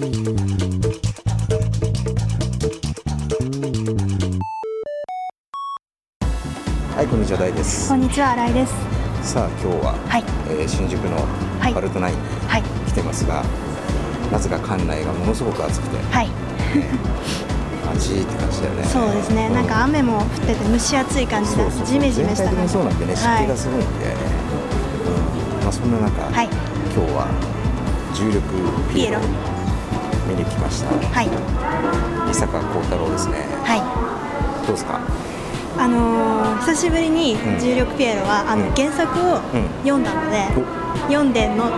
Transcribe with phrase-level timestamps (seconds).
[0.00, 0.06] は
[7.02, 7.86] いこんにちは大です。
[7.90, 8.72] こんにちは新井です。
[9.34, 10.24] さあ今日は、はい。
[10.48, 11.16] えー新宿の
[11.60, 11.74] はい。
[11.74, 12.62] パルトナインにはい。
[12.88, 13.44] 来てますが、
[14.32, 16.30] なぜか館内がものすごく暑くて、はい。
[17.94, 18.84] 暑いって感じだよね。
[18.84, 21.86] そうですね、なんか雨も降ってて蒸し暑い感じでそうそうそう。
[21.86, 23.44] ジメジメした全体的にそうなんでね湿はい。
[23.44, 25.60] 気がすごいんで、うん。
[25.60, 26.48] まあ、そんな中、はい。
[26.96, 27.28] 今日は
[28.16, 28.40] 重力
[28.94, 29.20] ピエロ
[30.28, 30.90] 見に来ました。
[30.90, 31.28] はい。
[32.30, 33.36] 伊坂幸太郎ですね。
[33.64, 33.80] はい。
[34.66, 35.00] どうですか？
[35.78, 37.58] あのー久しぶりにうん。
[37.60, 38.74] 重力ピエロは、あのうん。
[38.74, 39.64] 原作をうん。
[39.82, 40.44] 読んだので、
[41.08, 41.70] 読んでの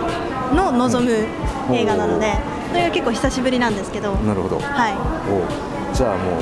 [0.53, 1.25] の望む
[1.71, 2.33] 映画なので、
[2.69, 4.59] それが結構久しぶりなんですけど、なるほど。
[4.59, 4.93] はい。
[5.31, 6.41] おじゃあもう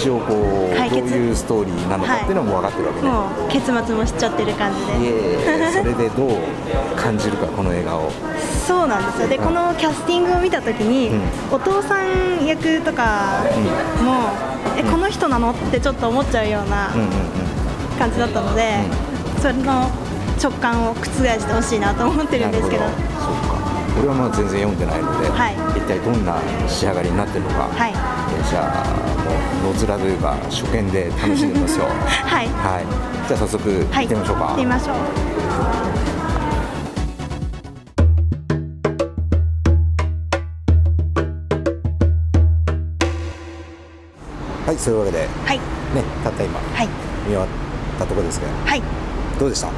[0.00, 1.10] 一応こう解決。
[1.10, 6.30] どういうストーリーなのかっていうのはもう分かってるわけね、もう結末も知っちゃってる感じいでえそれでどう
[6.96, 8.10] 感じるかこの映画を。
[8.66, 9.28] そうなんですよ。
[9.28, 9.44] でうん。
[9.44, 11.54] このキャスティングを見た時に、うん。
[11.54, 13.44] お父さん役とか
[14.02, 14.30] も、
[14.78, 17.12] えこの人なのってちょっと思っちゃうようなうんうんうん。
[17.98, 18.84] 感じだったので、
[19.42, 19.90] それの
[20.42, 22.84] 直感を覆してほしいなと思ってるんですけど
[23.98, 25.54] 俺はまだ全然読んでないので、はい。
[25.78, 26.36] 一体どんな
[26.68, 27.90] 仕上がりになってるのか、はい。
[27.90, 27.94] え
[28.48, 28.84] じゃあ
[29.64, 31.84] もう野面というか初見で楽しんでみますよ。
[32.26, 32.46] はい。
[32.48, 32.84] はい。
[33.28, 34.04] じゃあ早速行はい。
[34.06, 34.96] ってみましょうか、行ってみましょう。
[44.66, 45.58] はいそういうわけではい。
[45.58, 45.64] ね
[46.22, 46.88] たった今はい。
[47.26, 47.48] 見終わっ
[47.98, 48.82] たところですけどはい。
[49.38, 49.68] どうでした？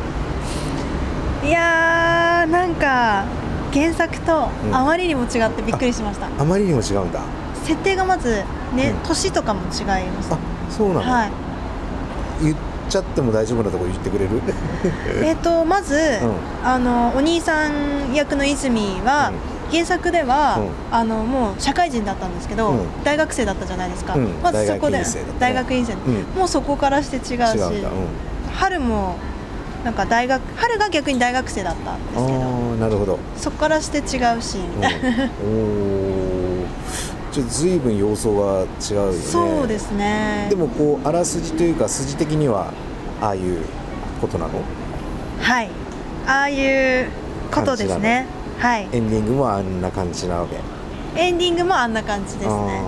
[1.47, 3.25] いやーなんか
[3.73, 4.75] 原作とうん。
[4.77, 7.21] あまりにも違ってびっくりしました、あまりにも違うんだ。
[7.65, 8.43] 設定がまず
[8.75, 9.09] ね、うん。
[9.09, 10.33] 年とかも違います。
[10.33, 10.39] あ
[10.71, 11.31] そうなの、はい。
[12.43, 12.57] 言っ
[12.89, 14.43] ちゃっても大丈夫なところ言ってくれる？
[15.25, 15.99] えっとまず、う
[16.65, 16.67] ん。
[16.69, 19.73] あのお兄さん役の泉は、うん。
[19.73, 20.97] 原作では、うん。
[20.97, 22.79] あのもう社会人だったんですけど、うん。
[23.05, 24.29] 大学生だったじゃないですか、うん。
[24.43, 25.03] まずそこで
[25.39, 25.95] 大学院生
[26.39, 27.85] もうそこからして違うし
[28.55, 29.17] 春も
[29.85, 34.01] なんか大学春が逆に大学生だったんですけどなるほど、そこからして違
[34.37, 34.85] うし、うん、
[35.45, 36.67] おー。
[37.33, 39.19] ちょっと随分様相が違うよね。
[39.19, 40.49] そうですね。
[40.51, 42.73] でもこうあらすじというか筋的には
[43.23, 43.65] ああいう
[44.21, 44.61] ことなの？
[45.41, 45.71] はい。
[46.27, 47.09] ああいう
[47.51, 48.27] ことですね。
[48.59, 48.89] はい。
[48.93, 50.61] エンディングもあんな感じなわけ。
[51.19, 52.83] エンディングもあんな感じですね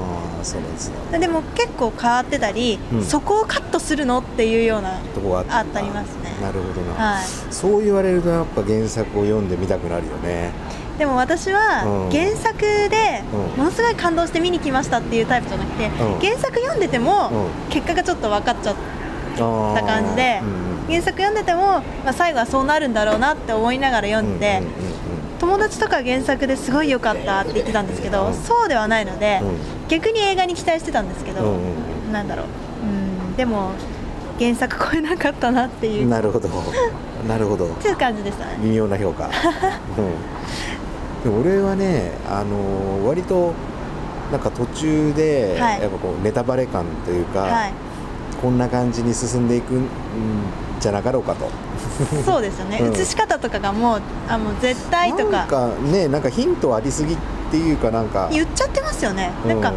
[0.44, 3.04] そうなんですねでも結構変わってたり、うん。
[3.04, 5.80] そこをカットするのっていうようなとこがあった。
[5.80, 6.34] りますね。
[6.42, 7.24] なるほどな、はい。
[7.50, 10.52] そう言われるとやっぱ原作を読んでみたくなるよね。
[10.98, 12.10] でも私はうん。
[12.10, 13.58] 原作でうん。
[13.58, 16.18] ものすごい感動して見に来ましたっていうタイプじゃなくて、うん。
[16.20, 17.30] 原作読んでても
[17.68, 18.74] う結果がちょっと分かっちゃっ
[19.36, 24.62] あた感じでうん原作読んでても、まあ、最後はそうなるんだろうなって思いながら読んで、
[25.44, 28.34] 友達とか原作ですごい良かったって言ってたんですけど、うん。
[28.34, 29.88] そうではないので、うん。
[29.88, 32.46] 逆に映画に期待してたんですけど、うんうんなんだろう。
[33.26, 33.36] うん。
[33.36, 33.72] でも
[34.38, 36.08] 原作超えなかったなっていう。
[36.08, 36.48] なるほど。
[37.28, 37.68] なるほど。
[37.82, 38.58] ていう感じでしたね。
[38.62, 39.32] 微妙な評価、 うん、
[41.24, 43.52] でも俺はね、あのー割と
[44.32, 45.82] なんか途中で、はい。
[45.82, 47.72] やっぱこうネタバレ感というか、はい。
[48.40, 49.88] こんな感じに進んでいくん
[50.84, 51.48] じゃなかろうかと。
[52.26, 52.94] そうですよね、うん。
[52.94, 55.30] 映し方とかがもうあもう絶対とか。
[55.30, 57.16] なんかねなんかヒントありすぎっ
[57.50, 58.28] ていうかなんか。
[58.30, 59.30] 言っちゃってますよね。
[59.46, 59.72] なんか、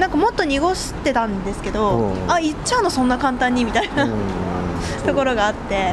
[0.00, 2.32] なんかもっと濁してたんですけど、うん。
[2.32, 4.12] あ言っちゃうのそんな簡単にみたいな、うん。
[5.06, 5.92] ところがあって、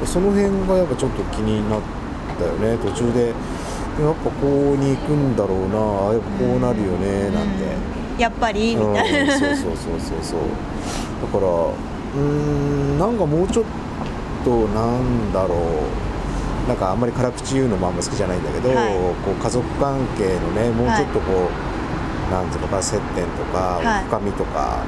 [0.00, 0.06] うん。
[0.06, 1.80] その辺がやっぱちょっと気になっ
[2.38, 2.78] たよね。
[2.78, 3.34] 途中でやっ
[4.24, 6.08] ぱこうに行くんだろうな。
[6.08, 7.24] あやっぱこうなるよね。
[7.28, 7.64] なんて、
[8.14, 8.18] うん。
[8.18, 10.40] やっぱりみたいな、うん、そうそうそうそうそう。
[11.22, 13.64] だからうーんなんかもうちょっ
[14.44, 15.58] となんだろう。
[16.68, 18.94] なんかあんまり辛口言うのもあんま好きじゃないんだけど、はい。
[19.24, 24.04] こう家族関係のねもうちょっとこう、なんていうのか接点とか、はい。
[24.04, 24.84] 深みとか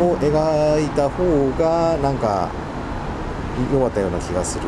[0.00, 0.08] うん。
[0.08, 1.22] を描いた方
[1.56, 2.50] がなんか
[3.72, 4.64] 良かったような気がする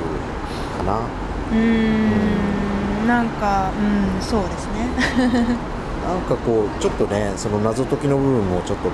[0.78, 1.00] かな。
[1.50, 4.86] うーんなんかうんそうですね。
[6.06, 8.90] なんかこうちょっとねその謎解きの部分もちょっと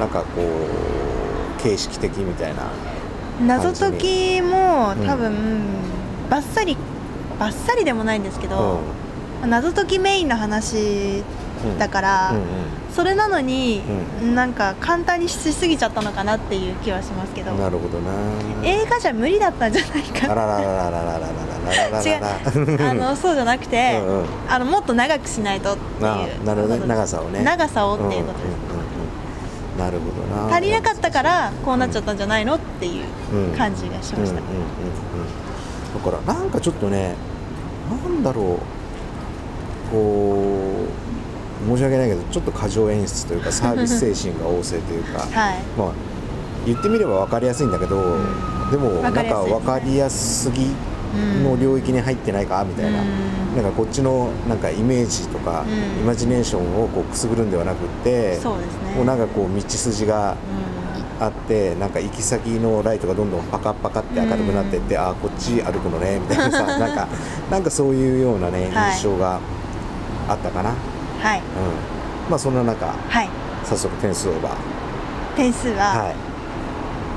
[0.00, 0.48] なんかこう
[1.62, 2.62] 形式的みたいな。
[3.46, 5.58] 謎解きもうん多分、
[6.28, 6.76] バッサリ
[7.38, 8.80] バッサリでもないんですけうど、
[9.46, 11.22] 謎解きメインの話
[11.64, 12.36] んだから、うん。
[12.36, 12.44] うん
[12.90, 13.82] それなのに、
[14.34, 18.10] なんか簡単にしすぎちゃったのかなっていう気はしますけど、なるほどな。
[18.64, 28.69] 映画じゃ無理だったんじゃないあかららららららららららら違うあのそうじゃなくて、うんうんあのもっと長くしないとっていうあなるほどね長さをね長さをっていうことです、んうんうん
[29.80, 30.54] なるほどな。
[30.54, 32.54] 足りなかったからこうなっちゃったんじゃないの？
[32.56, 33.56] っていううん。
[33.56, 34.42] 感じがしました、うんうんうんうん。
[36.04, 37.14] だからなんかちょっとね
[37.90, 38.58] なんだろう。
[39.90, 40.86] こ
[41.66, 45.62] う申し訳ないけどちょっと過剰演出というかサービス精神が旺盛というか、 はい。
[45.76, 45.92] まあ
[46.66, 48.70] 言ってみれば分かりやすいんだけど、ん。
[48.70, 50.70] でもなんか分かりやすぎ
[51.44, 53.56] の領域に入ってないかみたいな、うん。
[53.56, 56.02] なんかこっちのなんかイメージとか、うん。
[56.02, 58.94] イマジネーションをこうくすぐるんではなくってそうですね。
[58.96, 60.36] こうなんかこう道筋がう
[61.22, 67.08] あってなんか行き先のライトがどんどんパカパカって明るくなってって、ああこっち歩くのねみたいなさ なんか
[67.50, 68.92] なんかそういうようなねはい。
[68.94, 69.38] 印象が
[70.28, 70.74] あったかな、ん
[71.20, 71.38] はい。
[71.38, 71.44] うん。
[72.30, 73.28] まあそんな中はい。
[73.64, 74.52] 早速点数オーバー
[75.36, 76.14] 点数ははい。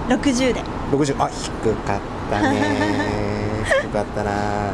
[0.10, 0.62] 60で、
[0.92, 2.00] 60あ低かっ
[2.30, 2.60] たね
[3.64, 4.32] 低かったな。
[4.32, 4.74] だ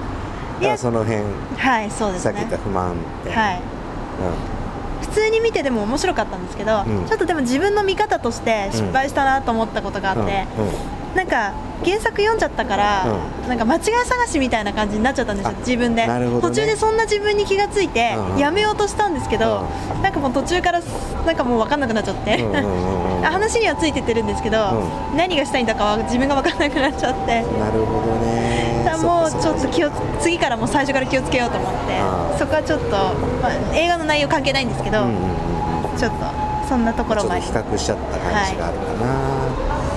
[0.62, 1.24] からその辺
[1.57, 2.31] はいそうですね。
[2.31, 3.62] さっき言った不満点はい。
[5.01, 7.06] 普通に見てでも面白かったんですけど、うん。
[7.06, 10.68] ちょっとでも自分の見方として失敗したなと思ったことがあって、うん。
[10.68, 10.69] う
[11.13, 11.15] ん。
[11.15, 11.53] なんか
[11.84, 13.06] 原作読んじゃったから、
[13.48, 16.40] なんか間違い探しみたいな感じになっちゃったんですよあ自分で、ね。
[16.42, 19.66] 途中でそんな自分に気がついてうんうんやめようとしたんですけど、
[20.02, 20.81] なんかもう途中から
[21.26, 23.24] なんかもう分かんなくなっちゃって、うんうんうんうん。
[23.30, 27.36] 話にはついてってるんですけど、う何がしたいんだかは自分が分かんなくなっちゃって。
[27.36, 27.44] なる
[27.86, 28.60] ほどね。
[29.02, 31.78] もうちょっと気を次からもう最初から気をつけようと思って
[32.38, 32.90] そこはちょっと、
[33.42, 35.40] まあ、映画の内容関係ないんですけど、うんうんうん
[36.00, 36.16] ちょっと
[36.70, 39.88] そんなところもありちょっと比較しちゃった感じがあるかな、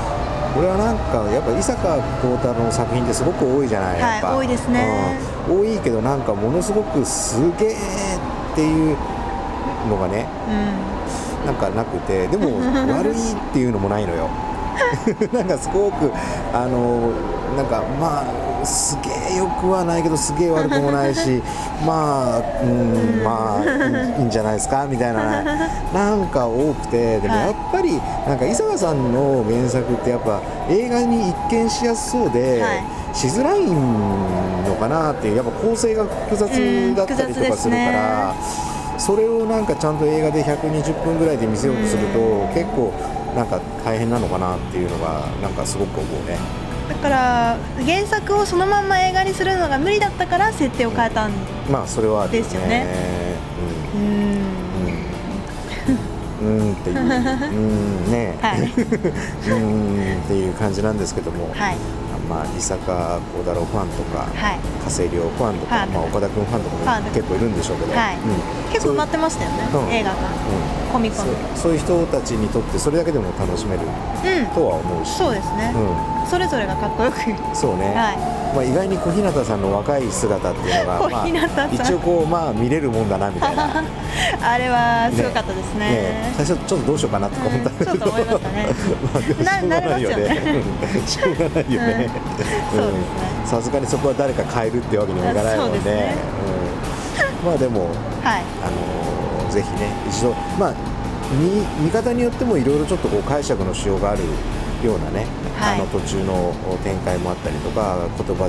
[0.57, 4.29] 俺はなんかやっぱ伊坂幸太郎の作品ってすごく多いじゃない、やっぱ。
[4.29, 5.19] はい多いですね、
[5.49, 5.61] うん。
[5.61, 7.75] 多いけどなんかものすごくすげえ
[8.53, 8.97] っていう
[9.89, 11.47] のがねうん。
[11.47, 12.59] なんかなくてでも
[12.93, 14.29] 悪いっていうのもないのよ。
[15.33, 16.11] なんかすごく
[16.53, 17.11] あの
[17.57, 18.25] なんかまあ
[18.65, 21.43] すげえよくはないけどすげえ悪くもないし
[21.87, 25.43] まあうんまあいいんじゃないですかみたいな
[25.93, 27.47] なんか多くてでもはい。
[27.47, 32.85] やっぱりなんか伊坂さんの原作ってやっぱ映画に一見しやすそうで、はい。
[33.13, 36.49] しづらいのかなっていうやっぱ構成が複雑
[36.97, 38.35] だったりとかするから。
[38.99, 42.19] それをなんかちゃんと映画で120分ぐらいで見せようとすると
[42.55, 42.93] 結構
[43.35, 46.37] なんか大変なのかなっていうのがなんかすごく思うね。
[46.37, 46.62] だ
[47.03, 51.33] から原作をそのまんま映画にするのが無理だったから設定を変えたん
[51.71, 52.87] まあそれはですよね。
[53.95, 54.43] うん、
[56.49, 56.99] うんっていう。
[56.99, 57.03] う
[58.09, 58.11] ん。
[58.11, 58.39] ね。
[58.41, 58.61] はい。
[59.51, 61.77] うんっていう感じなんですけども、はい
[62.33, 64.59] まあ伊坂幸太郎ファンとかはい。
[64.83, 68.17] 加瀬亮ファンとか、はいまあ、岡田君ファンとかも結構いるんでしょうけど、はい。
[68.17, 68.73] うん。
[68.73, 69.77] 結構埋まってましたよね、う。
[69.85, 70.93] ん映画がうん。
[70.93, 71.27] コミコン。
[71.27, 71.37] そう。
[71.55, 74.47] そういう人たちにとってそれだけでも楽しめるうん。
[74.55, 75.19] とは思うし。
[75.19, 77.21] そうですね、うそれぞれがかっこよく。
[77.55, 78.43] そうね、はい。
[78.55, 81.75] まあ、意外に小日向さんの若い姿っていうのが、まあ小日向さん。
[81.75, 83.89] 一応こうまあ見れるもんだなみたいな、ね
[84.43, 86.33] あれはすごかったですね。
[86.37, 88.67] 最初ちょっとどうしようかなとか思ったうんちょっと思いましたね。
[89.11, 90.43] まあでもしょうがないよね。
[90.95, 92.11] うん しょうがないよね、
[93.45, 95.79] さすがにそこは誰か変えるってわけにもいかないもんね。
[95.79, 96.15] そうですね。
[97.43, 97.89] うん、まあでも
[98.23, 98.43] はい。
[98.63, 100.75] あのーぜひね一度まあ
[101.37, 104.23] 見見方によってもいろいろちょっとこう解釈のしようがある
[104.83, 105.27] ようなね、
[105.59, 105.75] はい。
[105.77, 108.49] あの途中の展開もあったりとか言葉も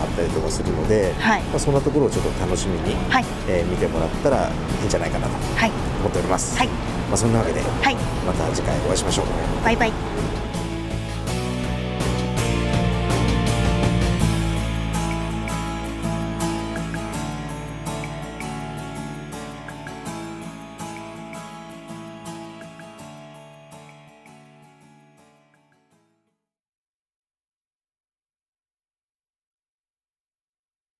[0.00, 1.42] あったりとかするので、はい。
[1.42, 3.24] まあ、そんなところをちょっと楽しみに、はい。
[3.48, 4.52] えー見てもらったらい
[4.84, 5.70] いんじゃないかなとはい
[6.00, 6.68] 思っております、はい。
[6.68, 7.96] まあ、そんなわけではい。
[8.24, 9.26] また次回お会いしましょう。
[9.64, 9.92] バイバイ